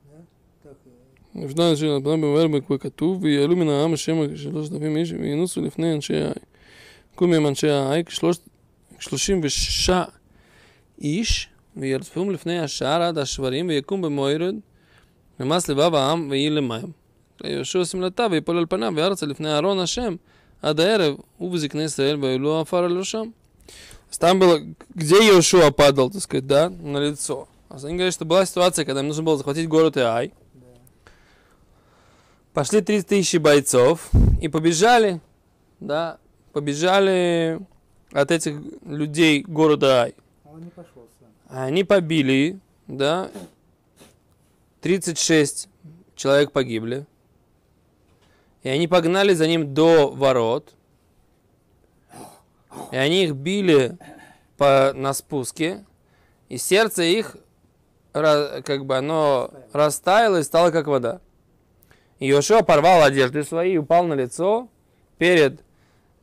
получается. 0.00 0.22
Да? 0.62 0.70
Так 0.70 0.76
и 0.86 0.98
לפני 1.46 1.70
אנשי 1.70 1.88
רבנם 1.88 2.20
במאמר 2.20 2.60
כבר 2.60 2.78
כתוב, 2.78 3.22
ויעלו 3.22 3.56
מן 3.56 3.68
העם 3.68 3.92
השם 3.92 4.36
שלושת 4.36 4.72
אלפים 4.72 4.96
איש, 4.96 5.12
וינוסו 5.12 5.60
לפני 5.60 5.94
אנשי 5.94 6.14
האי. 6.14 6.32
יקום 7.12 7.30
מהם 7.30 7.46
אנשי 7.46 7.70
האי 7.70 8.02
כשלושים 8.98 9.40
ושישה 9.42 10.04
איש, 11.00 11.48
וירדפום 11.76 12.30
לפני 12.30 12.58
השער 12.58 13.02
עד 13.02 13.18
השברים, 13.18 13.68
ויקום 13.68 14.02
במוירד, 14.02 14.54
ומס 15.40 15.68
לבב 15.68 15.94
העם, 15.94 16.30
ויהי 16.30 16.50
למים. 16.50 16.92
ויהושע 17.44 17.84
שמלתה, 17.84 18.26
ויפול 18.30 18.58
על 18.58 18.66
פניו, 18.68 18.92
וארצה 18.96 19.26
לפני 19.26 19.48
אהרון 19.48 19.78
השם, 19.78 20.16
עד 20.62 20.80
הערב, 20.80 21.14
ובזקני 21.40 21.82
ישראל, 21.82 22.16
ויעלו 22.24 22.60
עפר 22.60 22.84
על 22.84 22.98
ראשם. 22.98 23.28
Там 24.19 24.39
было, 24.39 24.59
где 24.93 25.15
Иошуа 25.15 25.71
падал, 25.71 26.09
так 26.09 26.21
сказать, 26.21 26.47
да, 26.47 26.69
на 26.69 26.97
лицо. 26.97 27.47
А 27.69 27.77
они 27.83 27.95
говорят, 27.95 28.13
что 28.13 28.25
была 28.25 28.45
ситуация, 28.45 28.85
когда 28.85 29.01
им 29.01 29.07
нужно 29.07 29.23
было 29.23 29.37
захватить 29.37 29.67
город 29.67 29.97
Иай. 29.97 30.33
Пошли 32.53 32.81
30 32.81 33.07
тысяч 33.07 33.39
бойцов 33.39 34.11
и 34.39 34.47
побежали, 34.47 35.19
да, 35.79 36.19
побежали 36.51 37.59
от 38.11 38.29
этих 38.29 38.55
людей 38.85 39.41
города 39.41 40.03
Ай. 40.03 40.15
А 40.45 40.49
он 40.53 40.63
не 40.63 40.69
пошел 40.69 41.07
сам. 41.19 41.29
А 41.49 41.63
Они 41.63 41.83
побили, 41.83 42.59
да, 42.87 43.31
36 44.81 45.67
человек 46.15 46.51
погибли. 46.51 47.07
И 48.61 48.69
они 48.69 48.87
погнали 48.87 49.33
за 49.33 49.47
ним 49.47 49.73
до 49.73 50.09
ворот. 50.09 50.73
И 52.93 52.95
они 52.95 53.23
их 53.23 53.33
били 53.33 53.97
по, 54.55 54.91
на 54.93 55.13
спуске. 55.13 55.83
И 56.47 56.59
сердце 56.59 57.01
их, 57.01 57.37
как 58.11 58.85
бы 58.85 58.95
оно 58.95 59.49
растаяло 59.71 60.37
и 60.37 60.43
стало 60.43 60.69
как 60.69 60.85
вода. 60.85 61.19
И 62.19 62.27
Йошуа 62.27 62.61
порвал 62.61 63.01
одежды 63.01 63.43
свои 63.43 63.77
упал 63.77 64.03
на 64.05 64.13
лицо 64.13 64.69
перед 65.17 65.63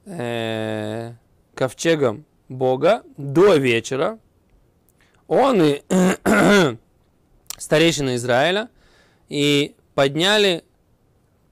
э, 0.07 1.15
ковчегом 1.57 2.25
Бога 2.49 3.03
до 3.17 3.57
вечера. 3.57 4.21
Он 5.27 5.61
и 5.61 5.83
старейшины 7.59 8.15
Израиля 8.15 8.69
и 9.29 9.75
подняли 9.97 10.62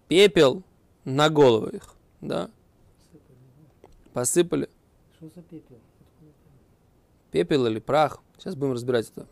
пепел 0.07 0.63
на 1.05 1.29
головы 1.29 1.71
их, 1.79 1.97
да. 2.21 2.51
посыпали 4.13 4.69
Что 5.18 5.28
за 5.36 5.42
пепел? 5.42 5.80
Откуда 6.00 6.32
это? 6.32 7.32
пепел 7.32 7.66
или 7.68 7.80
прах. 7.80 8.20
Сейчас 8.38 8.56
будем 8.56 8.74
разбирать 8.74 9.10
это. 9.10 9.28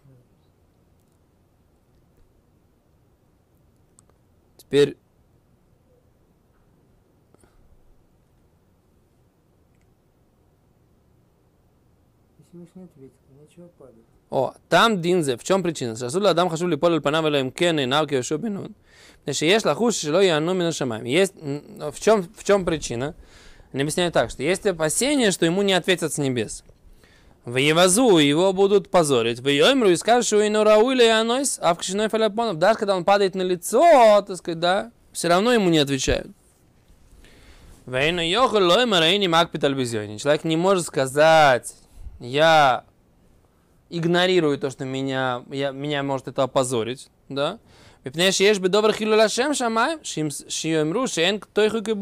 Теперь 4.57 4.97
И 12.39 12.43
Всевышний 12.49 12.83
ответил, 12.83 13.11
нечего 13.39 13.67
падать. 13.77 13.95
О, 14.29 14.53
там 14.69 15.01
דין 15.01 15.21
В 15.37 15.43
чем 15.43 15.61
причина? 15.63 15.95
שאסור 15.95 16.21
לאדם 16.21 16.49
חשוב 16.49 16.69
ליפול 16.69 16.93
על 16.93 16.99
פניו 16.99 17.27
אלא 17.27 17.41
אם 17.41 17.49
כן 17.49 17.79
עיניו 17.79 18.05
כיהושע 18.07 18.37
בן 18.37 18.53
נון. 18.53 18.71
מפני 19.21 19.33
שיש 19.33 19.65
לחוש 19.65 20.01
שלא 20.01 20.23
יענו 20.23 20.53
מן 20.53 20.65
השמיים. 20.65 21.05
Есть, 21.05 21.35
м, 21.37 21.91
в, 21.91 21.99
чем, 21.99 22.21
в 22.35 22.43
чем 22.43 22.65
причина? 22.65 23.13
Они 23.76 23.82
объясняют 23.82 24.14
так, 24.14 24.30
что 24.30 24.42
есть 24.42 24.64
опасение, 24.64 25.30
что 25.30 25.44
ему 25.44 25.60
не 25.60 25.74
ответят 25.74 26.10
с 26.10 26.16
небес. 26.16 26.64
В 27.44 27.56
Евазу 27.56 28.16
его 28.16 28.54
будут 28.54 28.90
позорить. 28.90 29.40
В 29.40 29.48
Йоймру 29.48 29.90
и 29.90 29.96
скажешь, 29.96 30.28
что 30.28 30.40
ину 30.40 30.64
рауили 30.64 31.04
и 31.04 31.08
анойс, 31.08 31.58
а 31.60 31.74
в 31.74 31.78
кшиной 31.80 32.08
фаляпонов. 32.08 32.56
Даже 32.56 32.78
когда 32.78 32.96
он 32.96 33.04
падает 33.04 33.34
на 33.34 33.42
лицо, 33.42 34.24
так 34.26 34.38
сказать, 34.38 34.60
да, 34.60 34.92
все 35.12 35.28
равно 35.28 35.52
ему 35.52 35.68
не 35.68 35.76
отвечают. 35.76 36.28
Вейну 37.84 38.22
йоху 38.22 38.56
и 38.56 39.18
не 39.18 39.28
маг 39.28 39.50
Человек 39.52 40.44
не 40.44 40.56
может 40.56 40.86
сказать, 40.86 41.74
я 42.18 42.84
игнорирую 43.90 44.56
то, 44.56 44.70
что 44.70 44.86
меня, 44.86 45.42
я, 45.50 45.72
меня 45.72 46.02
может 46.02 46.28
это 46.28 46.44
опозорить, 46.44 47.10
да? 47.28 47.58
Мипнеш 48.04 48.40
ешь 48.40 48.58
бы 48.58 48.70
добрых 48.70 48.96
хилюляшем 48.96 49.52
шамай, 49.52 49.98
шиемру 50.02 51.06
шен 51.08 51.40
кто 51.40 51.62
их 51.62 51.74
и 51.74 51.92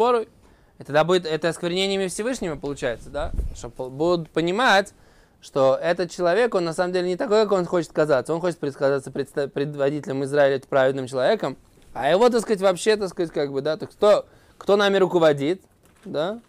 и 0.79 0.85
тогда 0.85 1.05
будет 1.05 1.25
это 1.25 1.49
осквернениями 1.49 2.09
Всевышними, 2.09 2.55
получается, 2.55 3.11
да? 3.11 3.33
Что 3.55 3.71
пол- 3.71 3.91
будут 3.91 4.31
понимать, 4.31 4.93
что 5.41 5.79
этот 5.81 6.11
человек, 6.11 6.55
он 6.55 6.65
на 6.65 6.73
самом 6.73 6.93
деле 6.93 7.09
не 7.09 7.17
такой, 7.17 7.45
как 7.45 7.53
он 7.53 7.65
хочет 7.65 7.93
казаться. 7.93 8.35
Он 8.35 8.41
хочет 8.41 8.59
предсказаться 8.59 9.11
предводителем 9.13 10.25
Израиля, 10.25 10.61
праведным 10.69 11.07
человеком, 11.07 11.57
а 11.93 12.11
его, 12.11 12.29
так 12.29 12.41
сказать, 12.41 12.61
вообще, 12.61 12.97
так 12.97 13.09
сказать, 13.11 13.33
как 13.33 13.53
бы, 13.53 13.61
да, 13.61 13.77
так 13.77 13.91
кто, 13.91 14.27
кто 14.59 14.77
нами 14.77 14.97
руководит, 14.97 15.63
да? 16.05 16.41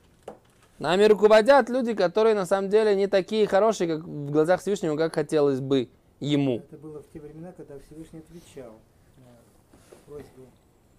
Нами 0.79 1.05
руководят 1.05 1.69
люди, 1.69 1.93
которые 1.93 2.35
на 2.35 2.45
самом 2.45 2.69
деле 2.69 2.95
не 2.95 3.07
такие 3.07 3.47
хорошие, 3.47 3.95
как 3.95 4.05
в 4.05 4.31
глазах 4.31 4.61
Всевышнего, 4.61 4.97
как 4.97 5.13
хотелось 5.13 5.59
бы 5.59 5.87
ему. 6.19 6.63
Это 6.71 6.77
было 6.77 7.01
в 7.01 7.11
те 7.13 7.19
времена, 7.19 7.53
когда 7.55 7.75
Всевышний 7.85 8.19
отвечал 8.19 8.73
на 9.17 9.31
просьбы 10.07 10.47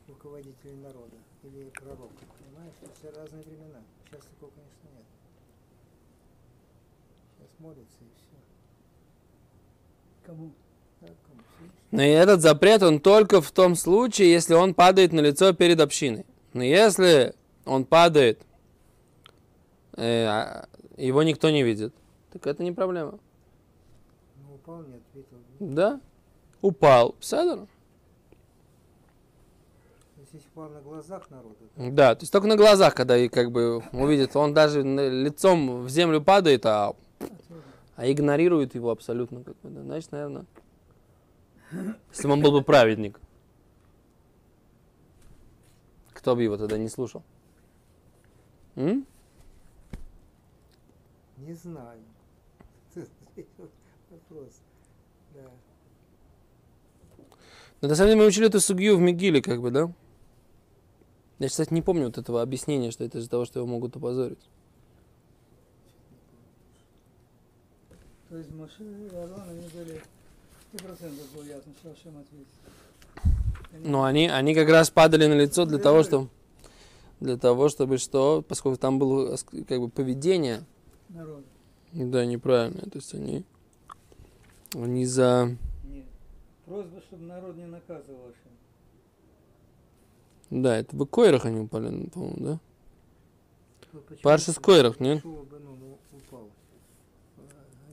руководителей 0.08 0.76
народа 0.82 1.16
или 1.54 1.70
пророков. 1.70 2.10
Понимаешь, 2.38 2.74
это 2.82 2.92
все 2.98 3.20
разные 3.20 3.42
времена. 3.42 3.80
Сейчас 4.04 4.24
такого, 4.26 4.50
конечно, 4.50 4.88
нет. 4.94 5.06
Сейчас 7.36 7.50
молятся 7.58 7.98
и 8.00 8.10
все. 8.16 8.36
Кому? 10.26 10.52
Но 11.90 12.02
и 12.02 12.08
этот 12.08 12.42
запрет, 12.42 12.82
он 12.82 13.00
только 13.00 13.40
в 13.40 13.50
том 13.52 13.74
случае, 13.74 14.32
если 14.32 14.54
он 14.54 14.74
падает 14.74 15.12
на 15.12 15.20
лицо 15.20 15.52
перед 15.52 15.80
общиной. 15.80 16.26
Но 16.52 16.62
если 16.62 17.34
он 17.64 17.84
падает, 17.84 18.42
э, 19.96 20.26
а 20.26 20.68
его 20.96 21.22
никто 21.22 21.48
не 21.50 21.62
видит, 21.62 21.94
так 22.32 22.46
это 22.46 22.62
не 22.62 22.72
проблема. 22.72 23.18
Ну, 24.36 24.54
упал, 24.54 24.82
не 24.82 24.96
ответил. 24.96 25.36
Да? 25.60 26.00
Упал. 26.60 27.14
Седер. 27.20 27.66
Если 30.36 30.48
упал 30.48 30.68
на 30.68 30.80
глазах 30.80 31.30
народа, 31.30 31.56
Да, 31.76 32.14
то 32.14 32.22
есть 32.22 32.32
только 32.32 32.46
на 32.46 32.56
глазах, 32.56 32.94
когда 32.94 33.16
и 33.16 33.28
как 33.28 33.50
бы 33.50 33.82
увидит, 33.92 34.36
он 34.36 34.54
даже 34.54 34.82
лицом 34.82 35.82
в 35.82 35.88
землю 35.88 36.20
падает, 36.20 36.64
а, 36.66 36.94
а 37.96 38.10
игнорирует 38.10 38.74
его 38.74 38.90
абсолютно. 38.90 39.42
Как 39.42 39.56
бы, 39.62 39.70
да. 39.70 39.82
Значит, 39.82 40.12
наверное, 40.12 40.44
если 42.12 42.26
бы 42.26 42.32
он 42.34 42.42
был 42.42 42.52
бы 42.52 42.62
праведник, 42.62 43.18
кто 46.12 46.36
бы 46.36 46.42
его 46.42 46.56
тогда 46.56 46.78
не 46.78 46.88
слушал? 46.88 47.22
М? 48.76 49.06
не 51.38 51.54
знаю. 51.54 52.00
Вопрос. 54.10 54.60
Да. 55.34 55.50
Но 57.80 57.88
на 57.88 57.94
самом 57.94 58.08
деле 58.08 58.20
мы 58.20 58.26
учили 58.26 58.46
эту 58.46 58.60
сугью 58.60 58.96
в 58.96 59.00
Мигиле, 59.00 59.42
как 59.42 59.60
бы, 59.60 59.70
да? 59.70 59.92
Я, 61.38 61.48
кстати, 61.48 61.72
не 61.72 61.82
помню 61.82 62.06
вот 62.06 62.18
этого 62.18 62.40
объяснения, 62.40 62.90
что 62.90 63.04
это 63.04 63.18
из-за 63.18 63.28
того, 63.28 63.44
что 63.44 63.58
его 63.60 63.66
могут 63.68 63.94
опозорить. 63.96 64.38
То 68.28 68.38
есть 68.38 68.50
Моше 68.54 68.82
и 68.82 69.14
Аарон, 69.14 69.42
они 69.48 69.68
были 69.74 70.02
сто 70.74 70.84
процентов 70.84 71.26
было 71.34 71.44
ясно, 71.44 71.72
что 71.80 71.90
Ашем 71.90 72.18
ответит. 72.18 72.46
Они- 73.72 73.88
Но 73.88 74.04
они, 74.04 74.28
они 74.28 74.54
как 74.54 74.68
раз 74.68 74.90
падали 74.90 75.26
на 75.26 75.34
лицо 75.34 75.64
для 75.66 75.78
того, 75.78 76.02
что 76.02 76.28
для 77.20 77.36
того, 77.36 77.68
чтобы 77.68 77.98
что, 77.98 78.42
поскольку 78.46 78.78
там 78.78 78.98
было 78.98 79.36
как 79.68 79.80
бы 79.80 79.88
поведение, 79.88 80.64
Народ. 81.08 81.44
да, 81.92 82.24
неправильное, 82.26 82.82
то 82.84 82.96
есть 82.96 83.14
они, 83.14 83.44
они 84.74 85.06
за, 85.06 85.56
Нет. 85.84 86.04
Просьба, 86.66 87.00
чтобы 87.08 87.24
народ 87.24 87.56
не 87.56 87.66
наказывал 87.66 88.20
Ашем. 88.24 88.52
Да, 90.50 90.76
это 90.78 90.96
в 90.96 91.04
Койрах 91.06 91.44
они 91.44 91.60
упали, 91.60 91.88
ну, 91.88 92.08
по-моему, 92.08 92.36
да? 92.38 92.60
Ну, 93.92 94.00
почему 94.00 94.22
Парши 94.22 94.52
с 94.52 94.58
Койрах, 94.58 95.00
нет? 95.00 95.22
Шуа 95.22 95.44
бен 95.44 95.64
Нун 95.64 95.82
у- 95.82 96.16
упал? 96.16 96.50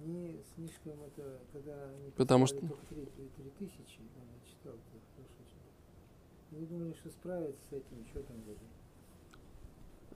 Они 0.04 0.40
слишком 0.56 1.02
это, 1.04 1.40
когда 1.52 1.74
они 1.90 2.12
Потому 2.12 2.46
что- 2.46 2.60
только 2.60 2.76
три, 2.88 3.06
три, 3.06 3.30
три 3.38 3.50
тысячи, 3.60 4.00
он 4.00 4.28
читал 4.46 4.74
это 4.74 5.00
хорошо 5.16 5.44
читал. 5.50 5.72
Они 6.52 6.66
думали, 6.66 6.94
что 6.94 7.10
справятся 7.10 7.62
с 7.70 7.74
этим, 7.74 8.06
что 8.12 8.22
там 8.24 8.38
будет. 8.42 8.58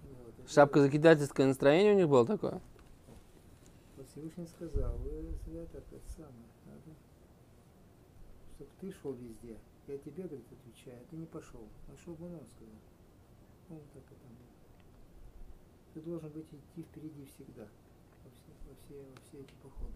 Вот, 0.03 0.33
это 0.39 0.49
Шапка 0.53 0.81
закидательское 0.81 1.47
настроение 1.47 1.93
у 1.93 1.97
них 1.97 2.07
было 2.09 2.25
такое? 2.25 2.61
Всевышний 4.11 4.47
сказал, 4.47 4.97
вы 4.97 5.33
зря 5.45 5.65
так 5.65 5.83
это 5.91 6.09
самое, 6.15 6.33
надо, 6.65 6.95
чтобы 8.55 8.69
ты 8.79 8.91
шел 9.01 9.13
везде. 9.13 9.57
Я 9.87 9.97
тебе, 9.97 10.23
говорит, 10.23 10.45
отвечаю, 10.51 10.99
ты 11.09 11.15
не 11.15 11.25
пошел. 11.25 11.61
А 11.87 11.91
шел 12.03 12.13
бы 12.15 12.25
он 12.25 12.31
сказал. 12.55 12.75
Ну, 13.69 13.75
вот 13.75 13.85
так 13.93 14.03
это 14.03 14.27
было. 14.27 14.43
Ты 15.93 16.01
должен 16.01 16.29
быть 16.29 16.45
идти 16.51 16.83
впереди 16.83 17.25
всегда. 17.35 17.63
Во 18.23 18.29
все, 18.35 18.51
во 18.67 18.75
все, 18.83 18.95
во 18.95 19.21
все 19.21 19.37
эти 19.39 19.53
походы. 19.63 19.93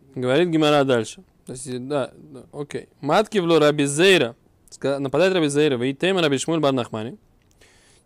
Впереди. 0.00 0.20
Говорит 0.20 0.48
Гимара 0.50 0.84
дальше. 0.84 1.22
То 1.46 1.52
есть, 1.52 1.88
да, 1.88 2.12
да, 2.14 2.44
окей. 2.52 2.88
Матки 3.00 3.38
в 3.38 3.58
Раби 3.58 3.86
Зейра. 3.86 4.36
Ска- 4.70 4.98
Нападает 4.98 5.32
Раби 5.34 5.48
Зейра. 5.48 5.78
Вы 5.78 5.92
тема 5.94 6.20
Раби 6.20 6.38
Шмуль 6.38 6.60
бар 6.60 6.72
Нахмани. 6.72 7.16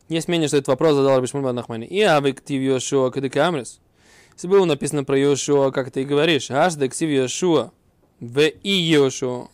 Есть 0.09 0.29
мнение, 0.29 0.49
что 0.49 0.57
этот 0.57 0.69
вопрос 0.69 0.95
задал 0.95 1.17
Раби 1.17 1.27
Шмуль 1.27 1.43
бар 1.43 1.53
Нахмани. 1.53 1.87
И 1.87 2.01
авиктив 2.03 2.61
Йошуа 2.63 3.11
Кадекамрис. 3.11 3.81
Если 4.35 4.47
было 4.47 4.65
написано 4.65 5.03
про 5.05 5.19
Йошуа, 5.19 5.71
как 5.73 5.91
ты 5.91 6.03
и 6.03 6.05
говоришь. 6.05 6.51
Аш 6.51 6.75
дексив 6.77 7.11
Йошуа. 7.11 7.73
В 8.21 8.41
и 8.41 8.71
Йошуа. 8.71 9.49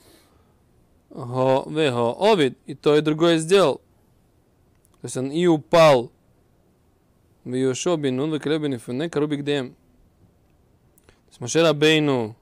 Го, 1.14 1.62
в 1.66 1.90
го, 1.90 2.32
овид. 2.32 2.58
И 2.66 2.74
то, 2.74 2.96
и 2.96 3.00
другое 3.00 3.38
сделал. 3.38 3.76
То 5.00 5.06
есть 5.06 5.16
он 5.16 5.30
и 5.30 5.46
упал. 5.46 6.10
В 7.44 7.54
Йошуа 7.54 7.96
бин 7.96 8.16
Нун, 8.16 8.30
в 8.34 8.40
Калебин 8.40 8.74
и 8.74 8.78
Фуне, 8.78 9.08
Карубик 9.08 9.44
Дем. 9.44 9.70
То 11.06 11.30
есть 11.30 11.40
Моше 11.40 11.62
Рабейну 11.62 12.36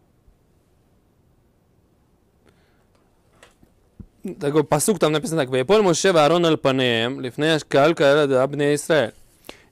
такой 4.40 4.64
посук 4.64 4.98
там 4.98 5.12
написано 5.12 5.42
так. 5.42 5.50
Вейполь 5.50 5.82
Моше 5.82 6.10
Аарон 6.10 6.46
аль 6.46 6.56
панеем, 6.56 7.20
лифней 7.20 7.56
ашкаль 7.56 7.94
каэра 7.94 8.42
абне 8.42 8.74
Израиль. 8.74 9.12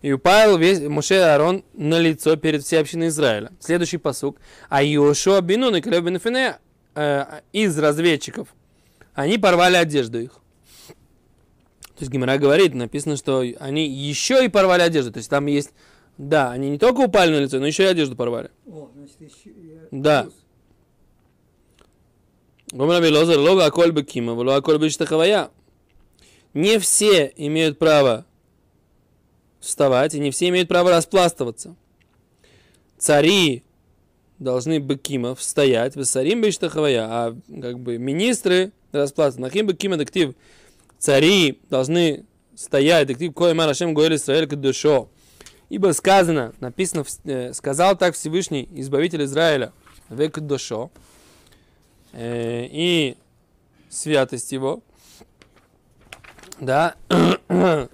И 0.02 0.12
упал 0.12 0.56
весь 0.58 0.80
Моше 0.80 1.16
и 1.16 1.18
Аарон 1.18 1.64
на 1.74 1.98
лицо 1.98 2.36
перед 2.36 2.64
всей 2.64 2.80
общиной 2.80 3.08
Израиля. 3.08 3.52
Следующий 3.60 3.98
посук. 3.98 4.38
А 4.68 4.82
Йошуа 4.82 5.40
бинун 5.40 5.76
и 5.76 5.80
Калеб 5.80 6.04
бен 6.04 6.18
Фине, 6.18 6.58
э, 6.94 7.40
из 7.52 7.78
разведчиков, 7.78 8.48
они 9.14 9.38
порвали 9.38 9.76
одежду 9.76 10.20
их. 10.20 10.32
То 12.00 12.04
есть 12.04 12.12
Гимара 12.12 12.38
говорит, 12.38 12.74
написано, 12.74 13.16
что 13.16 13.44
они 13.58 13.86
еще 13.86 14.44
и 14.44 14.48
порвали 14.48 14.82
одежду. 14.82 15.12
То 15.12 15.18
есть 15.18 15.28
там 15.28 15.46
есть, 15.46 15.72
да, 16.16 16.50
они 16.50 16.70
не 16.70 16.78
только 16.78 17.00
упали 17.00 17.30
на 17.30 17.40
лицо, 17.40 17.58
но 17.58 17.66
еще 17.66 17.82
и 17.82 17.86
одежду 17.86 18.16
порвали. 18.16 18.50
О, 18.66 18.88
значит, 18.94 19.20
еще... 19.20 19.50
Э, 19.50 19.88
да. 19.90 20.28
Не 26.54 26.78
все 26.78 27.32
имеют 27.36 27.78
право 27.78 28.24
вставать, 29.60 30.14
и 30.14 30.20
не 30.20 30.30
все 30.30 30.48
имеют 30.48 30.68
право 30.68 30.90
распластываться. 30.90 31.76
Цари 32.96 33.62
должны 34.40 34.78
бекимов 34.78 35.40
стоять, 35.42 35.94
высарим 35.94 36.40
бештахавая, 36.40 37.04
а 37.04 37.36
как 37.60 37.78
бы 37.78 37.98
министры 37.98 38.72
распластываться. 38.90 39.40
Нахим 39.40 39.66
бекима 39.68 39.96
дектив. 39.96 40.34
Цари 40.98 41.60
должны 41.70 42.24
стоять, 42.56 43.06
дектив 43.08 43.32
кое 43.34 43.54
марашем 43.54 43.94
гоэль 43.94 44.16
Исраэль 44.16 44.48
кадушо. 44.48 45.08
Ибо 45.68 45.92
сказано, 45.92 46.52
написано, 46.58 47.04
э, 47.24 47.52
сказал 47.52 47.96
так 47.96 48.16
Всевышний, 48.16 48.68
Избавитель 48.74 49.22
Израиля, 49.24 49.72
век 50.08 50.40
душо, 50.40 50.90
э, 52.12 52.66
и 52.68 53.16
святость 53.88 54.50
его, 54.50 54.82
да, 56.58 56.96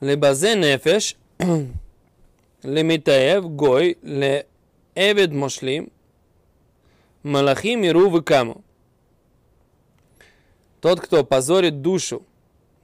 лебазе 0.00 0.56
нефеш, 0.56 1.16
лемитаев 2.64 3.48
гой, 3.50 3.98
леэвед 4.94 5.32
мошлим, 5.32 5.90
малахим 7.22 7.84
и 7.84 7.88
рувы 7.88 8.22
каму. 8.22 8.64
Тот, 10.80 11.00
кто 11.00 11.24
позорит 11.24 11.80
душу, 11.80 12.24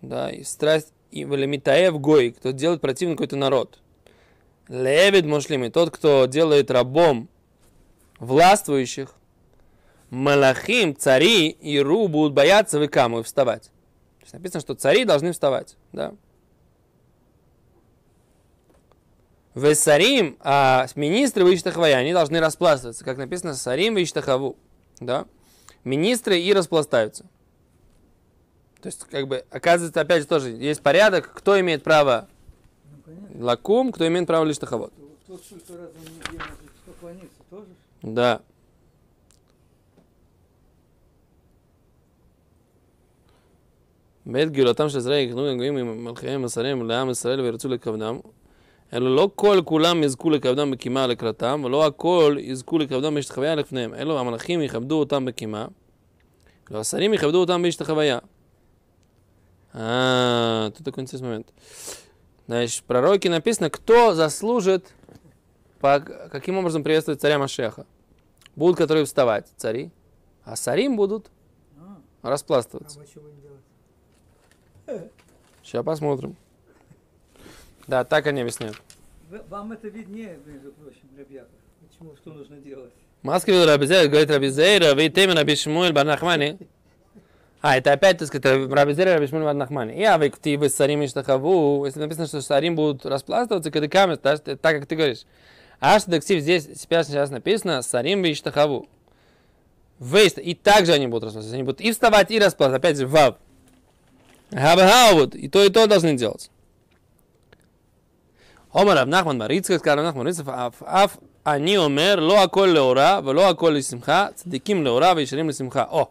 да, 0.00 0.30
и 0.30 0.42
страсть, 0.42 0.92
и 1.10 1.24
лемитаев 1.24 2.00
гой, 2.00 2.30
кто 2.30 2.52
делает 2.52 2.80
противный 2.80 3.16
какой-то 3.16 3.36
народ. 3.36 3.78
Леэвед 4.68 5.26
мошлим, 5.26 5.64
и 5.64 5.70
тот, 5.70 5.90
кто 5.90 6.26
делает 6.26 6.70
рабом 6.70 7.28
властвующих, 8.18 9.14
Малахим, 10.10 10.96
цари 10.96 11.50
и 11.50 11.78
Ру 11.78 12.08
будут 12.08 12.32
бояться 12.32 12.80
выкаму 12.80 13.20
и 13.20 13.22
вставать. 13.22 13.64
То 14.18 14.22
есть 14.22 14.32
написано, 14.32 14.60
что 14.60 14.74
цари 14.74 15.04
должны 15.04 15.30
вставать. 15.30 15.76
Да? 15.92 16.14
Весарим, 19.55 20.37
а 20.41 20.85
министры 20.95 21.49
Виштахвая, 21.49 21.95
они 21.95 22.11
должны 22.11 22.39
распластываться. 22.39 23.05
Как 23.05 23.17
написано, 23.17 23.53
Сарим 23.53 23.95
Виштахаву. 23.95 24.57
Да? 24.99 25.25
Министры 25.85 26.39
и 26.39 26.53
распластаются. 26.53 27.25
То 28.81 28.87
есть, 28.87 29.05
как 29.09 29.27
бы, 29.27 29.45
оказывается, 29.49 30.01
опять 30.01 30.21
же, 30.21 30.27
тоже 30.27 30.49
есть 30.49 30.81
порядок, 30.81 31.31
кто 31.33 31.59
имеет 31.59 31.83
право 31.83 32.27
Ну, 32.91 32.97
понятно. 33.05 33.45
лакум, 33.45 33.91
кто 33.91 34.05
имеет 34.07 34.27
право 34.27 34.43
лиштахавод. 34.43 34.93
Тот, 35.25 35.41
что 35.43 35.77
раз 35.77 35.89
в 35.89 36.01
неделю 36.01 36.43
может 36.43 36.71
поклониться, 36.85 37.39
тоже? 37.49 37.65
ж? 37.65 38.03
Да. 38.03 38.41
בעת 44.25 44.51
גאולתם 44.51 44.89
של 44.89 44.97
ישראל 44.97 45.19
יקנו 45.19 45.57
גויים 45.57 45.77
עם 45.77 46.05
מלכיהם 46.05 46.43
ושריהם 46.43 46.87
לעם 46.87 47.09
ישראל 47.09 47.41
וירצו 47.41 47.69
לכבדם, 47.69 48.19
אלא 48.93 49.15
לא 49.15 49.29
כל 49.35 49.61
כולם 49.65 50.03
יזכו 50.03 50.29
לכבדם 50.29 50.71
בקימה 50.71 51.07
לקראתם, 51.07 51.61
ולא 51.65 51.85
הכל 51.85 52.37
יזכו 52.39 52.77
לכבדם 52.79 53.15
בהשתחוויה 53.15 53.55
לפניהם, 53.55 53.93
אלו 53.93 54.19
המלאכים 54.19 54.61
יכבדו 54.61 54.99
אותם 54.99 55.25
בקימה, 55.25 55.67
ולא 56.69 56.79
השרים 56.79 57.13
יכבדו 57.13 57.39
אותם 57.39 57.61
בהשתחוויה. 57.61 58.19
А, 59.77 60.71
тут 60.73 60.85
такой 60.85 61.03
интересный 61.03 61.27
момент. 61.27 61.53
Значит, 62.47 62.79
в 62.79 62.83
пророке 62.85 63.29
написано, 63.29 63.69
кто 63.69 64.13
заслужит, 64.13 64.93
по, 65.81 65.99
каким 65.99 66.57
образом 66.57 66.81
приветствовать 66.81 67.19
царя 67.19 67.37
Машеха. 67.37 67.85
Будут, 68.55 68.77
которые 68.77 69.03
вставать, 69.03 69.47
цари, 69.57 69.91
а 70.45 70.55
сарим 70.55 70.95
будут 70.95 71.29
А, 71.77 71.97
А 72.21 72.29
распластываться. 72.29 72.99
мы 72.99 73.05
что 73.05 73.19
будем 73.19 73.41
делать? 73.41 75.11
Сейчас 75.61 75.83
посмотрим. 75.83 76.37
Да, 77.86 78.04
так 78.04 78.26
они 78.26 78.40
объясняют. 78.42 78.80
вам 79.48 79.72
это 79.72 79.88
виднее, 79.88 80.38
между 80.46 80.72
прочим, 80.72 81.08
ребята, 81.16 81.48
Почему? 81.88 82.16
что 82.16 82.32
нужно 82.32 82.56
делать. 82.56 82.92
Маски 83.22 83.50
говорит 83.50 83.68
Раби 83.68 83.86
Зейр, 83.86 84.08
говорит 84.08 84.30
Раби 84.30 84.48
Зейр, 84.48 84.94
вы 84.94 85.08
темен 85.08 85.36
Раби 85.36 85.56
Шмуэль 85.56 85.92
Барнахмани. 85.92 86.58
А, 87.62 87.76
это 87.76 87.92
опять, 87.92 88.16
так 88.18 88.28
сказать, 88.28 88.70
Раби 88.70 88.94
Зера, 88.94 89.14
Раби 89.14 89.26
Шмуль 89.26 89.42
Нахмани. 89.42 89.94
И 89.94 90.02
авик 90.02 90.38
ты 90.38 90.56
вы 90.56 90.70
сарим 90.70 91.06
штахаву, 91.06 91.84
если 91.84 92.00
написано, 92.00 92.26
что 92.26 92.40
сарим 92.40 92.74
будут 92.74 93.04
распластываться, 93.04 93.70
когда 93.70 93.86
камень, 93.86 94.16
так, 94.16 94.40
так 94.42 94.58
как 94.60 94.86
ты 94.86 94.96
говоришь. 94.96 95.24
Аш 95.78 96.04
дексив 96.04 96.40
здесь 96.40 96.64
сейчас, 96.64 97.08
сейчас 97.08 97.30
написано 97.30 97.82
сарим 97.82 98.24
и 98.24 98.32
штахаву. 98.32 98.88
Вейст, 99.98 100.38
и 100.38 100.54
также 100.54 100.92
они 100.92 101.06
будут 101.06 101.24
распластываться. 101.24 101.54
Они 101.54 101.62
будут 101.62 101.82
и 101.82 101.92
вставать, 101.92 102.30
и 102.30 102.38
распластываться. 102.38 102.76
Опять 102.76 102.96
же, 102.96 103.06
вав. 103.06 103.36
Хабхаут, 104.50 105.34
и 105.34 105.48
то, 105.48 105.62
и 105.62 105.68
то 105.68 105.86
должны 105.86 106.14
делать. 106.16 106.50
Омар 108.73 108.97
Рав 108.97 109.07
Нахман 109.07 109.39
Барицкак, 109.39 109.79
сказал 109.79 109.97
Рав 109.97 110.05
Нахман 110.05 110.23
Барицкак, 110.25 110.47
аф, 110.49 110.83
аф, 110.85 111.17
אני 111.45 111.77
אומר, 111.77 112.15
לא 112.19 112.43
הכל 112.43 112.65
לאורה 112.73 113.19
ולא 113.25 113.49
הכל 113.49 113.69
לשמחה, 113.77 114.27
צדיקים 114.35 114.83
לאורה 114.83 115.13
וישרים 115.15 115.49
לשמחה. 115.49 115.85
О, 115.89 116.05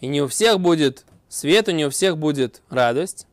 и 0.00 0.06
не 0.06 0.20
у 0.22 0.28
всех 0.28 0.60
будет 0.60 1.04
свет, 1.28 1.68
и 1.68 1.72
не 1.72 1.86
у 1.86 1.90
всех 1.90 2.18
будет 2.18 2.62
радость. 2.70 3.26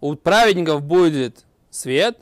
У 0.00 0.14
праведников 0.14 0.82
будет 0.82 1.44
свет, 1.70 2.18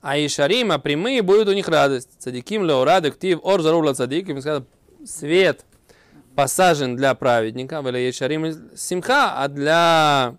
а 0.00 0.18
Ишарим, 0.18 0.72
а 0.72 0.78
прямые, 0.78 1.22
будет 1.22 1.48
у 1.48 1.52
них 1.52 1.68
радость. 1.68 2.10
Цадиким 2.18 2.64
леора 2.64 3.00
дектив 3.00 3.40
ор 3.42 3.62
зарула 3.62 3.94
цадик. 3.94 4.28
И 4.28 4.40
сказано, 4.40 4.66
свет 5.04 5.64
посажен 6.34 6.96
для 6.96 7.14
праведника, 7.14 7.80
или 7.80 8.10
Ишарим 8.10 8.76
симха, 8.76 9.42
а 9.42 9.48
для 9.48 10.36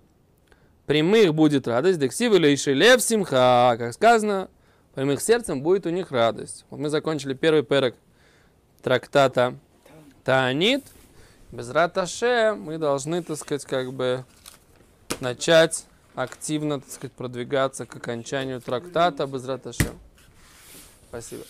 прямых 0.86 1.34
будет 1.34 1.68
радость. 1.68 2.00
Дексив 2.00 2.34
или 2.34 2.54
Ишелев 2.54 3.02
симха, 3.02 3.76
как 3.78 3.94
сказано, 3.94 4.50
прямых 4.95 5.21
сердцем 5.21 5.63
будет 5.63 5.87
у 5.87 5.91
них 5.91 6.11
радость. 6.11 6.65
Вот 6.71 6.81
мы 6.81 6.89
закончили 6.89 7.35
первый 7.35 7.63
перек 7.63 7.95
трактата 8.83 9.57
Таанит. 10.25 10.85
Без 11.51 11.69
раташе 11.71 12.57
мы 12.59 12.79
должны, 12.79 13.23
так 13.23 13.37
сказать, 13.37 13.65
как 13.65 13.93
бы 13.93 14.25
начать 15.21 15.85
активно, 16.15 16.81
так 16.81 16.91
сказать, 16.91 17.13
продвигаться 17.13 17.87
к 17.87 17.97
окончанию 17.97 18.61
трактата 18.61 19.27
без 19.27 19.45
раташе. 19.45 19.93
Спасибо. 21.09 21.45